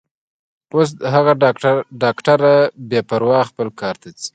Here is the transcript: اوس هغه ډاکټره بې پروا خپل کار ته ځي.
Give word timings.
اوس 0.75 0.89
هغه 1.13 1.31
ډاکټره 2.03 2.53
بې 2.89 2.99
پروا 3.09 3.39
خپل 3.49 3.67
کار 3.81 3.95
ته 4.01 4.07
ځي. 4.19 4.27